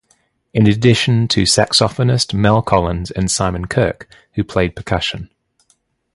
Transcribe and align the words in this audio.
In 0.51 0.65
addition 0.65 1.27
to 1.27 1.43
saxophonist 1.43 2.33
Mel 2.33 2.63
Collins 2.63 3.11
and 3.11 3.29
Simon 3.29 3.65
Kirke, 3.67 4.07
who 4.33 4.43
played 4.43 4.75
percussion. 4.75 5.29